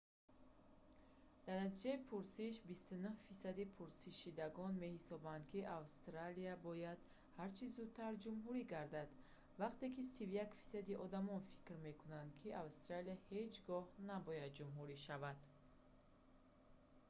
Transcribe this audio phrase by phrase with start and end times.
[1.45, 6.99] дар натиҷаи пурсиш 29 фисади пурсидашудагон меҳисобанд ки австралия бояд
[7.39, 9.09] ҳарчӣ зудтар ҷумҳурӣ гардад
[9.63, 15.37] вақте ки 31 фисади одамон фикр мекунанд ки австралия ҳеҷ гоҳ набояд ҷумҳурӣ шавад